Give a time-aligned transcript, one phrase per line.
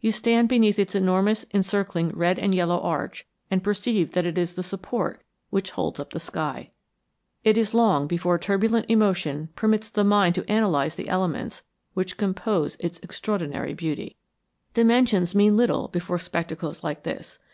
[0.00, 4.52] You stand beneath its enormous encircling red and yellow arch and perceive that it is
[4.52, 6.72] the support which holds up the sky.
[7.42, 11.62] It is long before turbulent emotion permits the mind to analyze the elements
[11.94, 14.18] which compose its extraordinary beauty.
[14.74, 17.38] Dimensions mean little before spectacles like this.